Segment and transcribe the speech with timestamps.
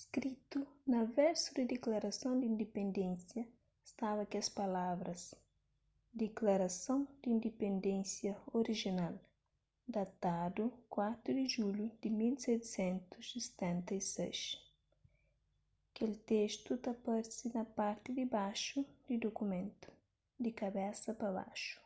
[0.00, 0.60] skritu
[0.92, 3.42] na versu di diklarason di indipendénsia
[3.90, 5.22] staba kes palavras
[6.20, 9.14] diklarason di indipendénsia orijinal
[9.94, 10.64] datadu
[10.96, 14.38] 4 di julhu di 1776
[15.96, 18.78] kel testu ta parse na parti dibaxu
[19.08, 19.88] di dukumentu
[20.42, 21.76] di kabesa pa baxu